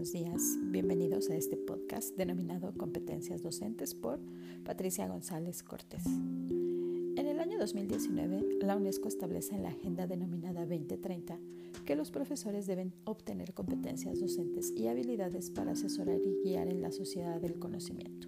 [0.00, 0.56] buenos días.
[0.62, 4.18] Bienvenidos a este podcast denominado Competencias Docentes por
[4.64, 6.06] Patricia González Cortés.
[6.06, 11.38] En el año 2019, la UNESCO establece en la agenda denominada 2030
[11.84, 16.92] que los profesores deben obtener competencias docentes y habilidades para asesorar y guiar en la
[16.92, 18.26] sociedad del conocimiento.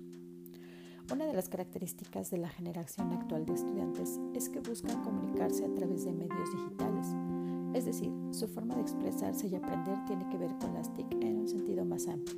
[1.10, 5.74] Una de las características de la generación actual de estudiantes es que buscan comunicarse a
[5.74, 7.06] través de medios digitales
[7.74, 11.40] es decir, su forma de expresarse y aprender tiene que ver con las TIC en
[11.40, 12.36] un sentido más amplio.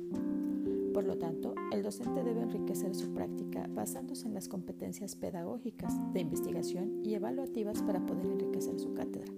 [0.93, 6.21] Por lo tanto, el docente debe enriquecer su práctica basándose en las competencias pedagógicas, de
[6.21, 9.33] investigación y evaluativas para poder enriquecer su cátedra.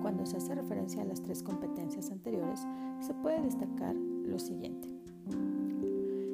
[0.00, 2.66] Cuando se hace referencia a las tres competencias anteriores,
[3.00, 4.88] se puede destacar lo siguiente.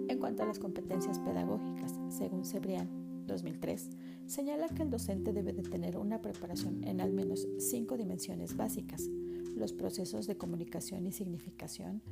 [0.07, 2.89] En cuanto a las competencias pedagógicas, según Cebrián,
[3.27, 3.91] 2003,
[4.27, 9.09] señala que el docente debe de tener una preparación en al menos cinco dimensiones básicas,
[9.57, 12.03] los procesos de comunicación y significación,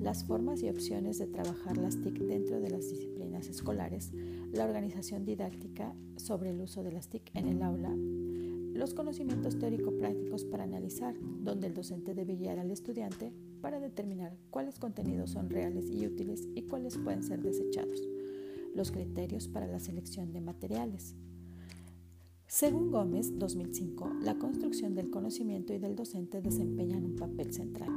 [0.00, 4.12] las formas y opciones de trabajar las TIC dentro de las disciplinas escolares,
[4.52, 7.92] la organización didáctica sobre el uso de las TIC en el aula,
[8.74, 14.78] los conocimientos teórico-prácticos para analizar, donde el docente debe guiar al estudiante para determinar cuáles
[14.78, 18.00] contenidos son reales y útiles y cuáles pueden ser desechados
[18.74, 21.14] los criterios para la selección de materiales.
[22.46, 27.88] Según Gómez, 2005, la construcción del conocimiento y del docente desempeñan un papel central.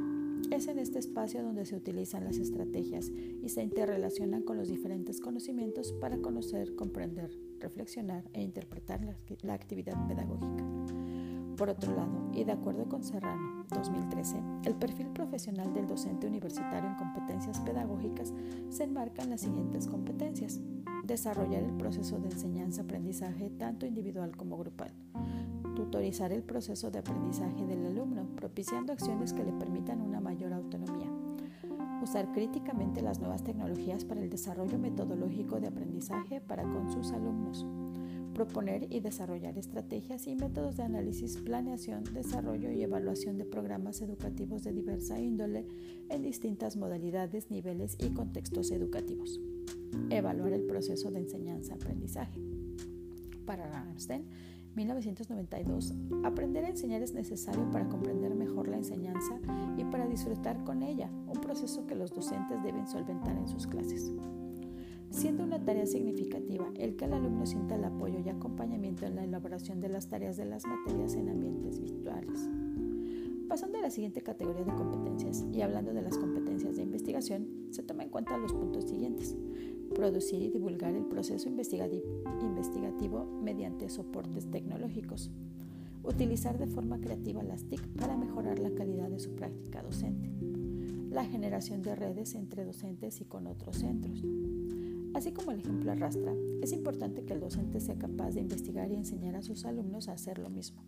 [0.50, 5.20] Es en este espacio donde se utilizan las estrategias y se interrelacionan con los diferentes
[5.20, 10.64] conocimientos para conocer, comprender, reflexionar e interpretar la, la actividad pedagógica.
[11.56, 16.90] Por otro lado, y de acuerdo con Serrano, 2013, el perfil profesional del docente universitario
[16.90, 18.34] en competencias pedagógicas
[18.68, 20.60] se enmarca en las siguientes competencias.
[21.04, 24.90] Desarrollar el proceso de enseñanza-aprendizaje tanto individual como grupal.
[25.74, 31.10] Tutorizar el proceso de aprendizaje del alumno, propiciando acciones que le permitan una mayor autonomía.
[32.02, 37.66] Usar críticamente las nuevas tecnologías para el desarrollo metodológico de aprendizaje para con sus alumnos
[38.36, 44.62] proponer y desarrollar estrategias y métodos de análisis, planeación, desarrollo y evaluación de programas educativos
[44.62, 45.64] de diversa índole
[46.10, 49.40] en distintas modalidades, niveles y contextos educativos.
[50.10, 52.38] Evaluar el proceso de enseñanza-aprendizaje.
[53.46, 54.26] Para Ramstein,
[54.74, 59.40] 1992, aprender a enseñar es necesario para comprender mejor la enseñanza
[59.78, 64.12] y para disfrutar con ella, un proceso que los docentes deben solventar en sus clases
[65.16, 69.24] siendo una tarea significativa el que el alumno sienta el apoyo y acompañamiento en la
[69.24, 72.46] elaboración de las tareas de las materias en ambientes virtuales.
[73.48, 77.82] Pasando a la siguiente categoría de competencias y hablando de las competencias de investigación, se
[77.82, 79.34] toma en cuenta los puntos siguientes.
[79.94, 85.30] Producir y divulgar el proceso investigativo mediante soportes tecnológicos.
[86.04, 90.28] Utilizar de forma creativa las TIC para mejorar la calidad de su práctica docente.
[91.10, 94.22] La generación de redes entre docentes y con otros centros
[95.16, 98.96] Así como el ejemplo arrastra, es importante que el docente sea capaz de investigar y
[98.96, 100.84] enseñar a sus alumnos a hacer lo mismo.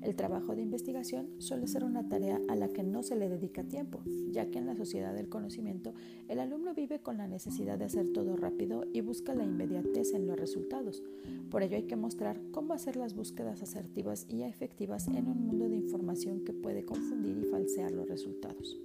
[0.00, 3.62] El trabajo de investigación suele ser una tarea a la que no se le dedica
[3.62, 4.02] tiempo,
[4.32, 5.94] ya que en la sociedad del conocimiento
[6.28, 10.26] el alumno vive con la necesidad de hacer todo rápido y busca la inmediatez en
[10.26, 11.00] los resultados.
[11.48, 15.68] Por ello hay que mostrar cómo hacer las búsquedas asertivas y efectivas en un mundo
[15.68, 18.80] de información que puede confundir y falsear los resultados.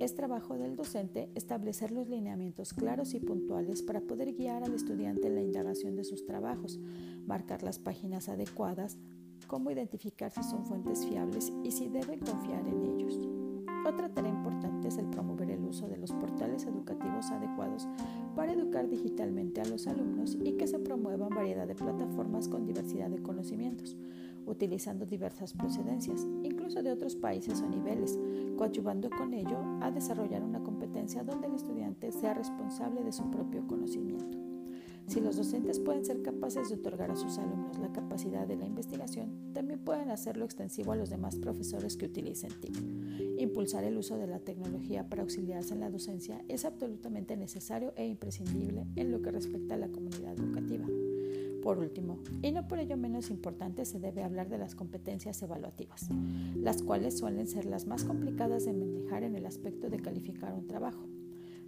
[0.00, 5.26] Es trabajo del docente establecer los lineamientos claros y puntuales para poder guiar al estudiante
[5.26, 6.80] en la indagación de sus trabajos,
[7.26, 8.96] marcar las páginas adecuadas,
[9.46, 13.28] cómo identificar si son fuentes fiables y si deben confiar en ellos.
[13.86, 17.86] Otra tarea importante es el promover el uso de los portales educativos adecuados
[18.34, 23.10] para educar digitalmente a los alumnos y que se promuevan variedad de plataformas con diversidad
[23.10, 23.98] de conocimientos,
[24.50, 28.18] utilizando diversas procedencias, incluso de otros países o niveles,
[28.56, 33.66] coadyuvando con ello a desarrollar una competencia donde el estudiante sea responsable de su propio
[33.66, 34.38] conocimiento.
[35.10, 38.64] Si los docentes pueden ser capaces de otorgar a sus alumnos la capacidad de la
[38.64, 43.40] investigación, también pueden hacerlo extensivo a los demás profesores que utilicen TIC.
[43.40, 48.06] Impulsar el uso de la tecnología para auxiliarse en la docencia es absolutamente necesario e
[48.06, 50.86] imprescindible en lo que respecta a la comunidad educativa.
[51.62, 56.08] Por último, y no por ello menos importante, se debe hablar de las competencias evaluativas,
[56.56, 60.66] las cuales suelen ser las más complicadas de manejar en el aspecto de calificar un
[60.66, 61.06] trabajo.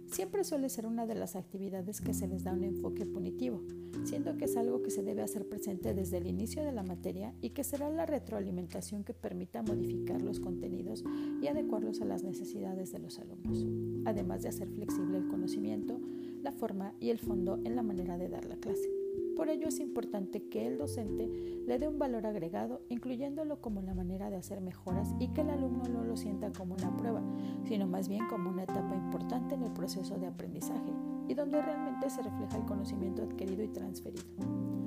[0.07, 3.63] Siempre suele ser una de las actividades que se les da un enfoque punitivo,
[4.03, 7.33] siendo que es algo que se debe hacer presente desde el inicio de la materia
[7.41, 11.03] y que será la retroalimentación que permita modificar los contenidos
[11.41, 13.65] y adecuarlos a las necesidades de los alumnos,
[14.05, 15.99] además de hacer flexible el conocimiento,
[16.43, 19.02] la forma y el fondo en la manera de dar la clase.
[19.35, 21.27] Por ello es importante que el docente
[21.65, 25.49] le dé un valor agregado, incluyéndolo como la manera de hacer mejoras y que el
[25.49, 27.23] alumno no lo sienta como una prueba,
[27.63, 30.93] sino más bien como una etapa importante en el proceso de aprendizaje
[31.27, 34.82] y donde realmente se refleja el conocimiento adquirido y transferido.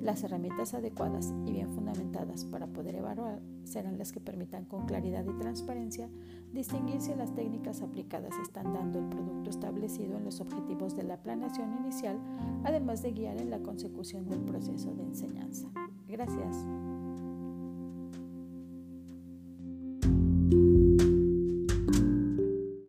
[0.00, 5.26] Las herramientas adecuadas y bien fundamentadas para poder evaluar serán las que permitan con claridad
[5.26, 6.08] y transparencia
[6.52, 11.22] distinguir si las técnicas aplicadas están dando el producto establecido en los objetivos de la
[11.22, 12.18] planeación inicial,
[12.64, 15.68] además de guiar en la consecución del proceso de enseñanza.
[16.08, 16.66] Gracias.